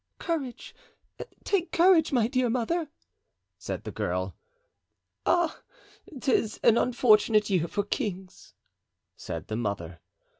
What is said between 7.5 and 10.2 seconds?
year for kings," said the mother.